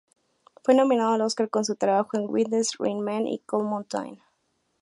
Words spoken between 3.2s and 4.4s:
y "Cold Mountain".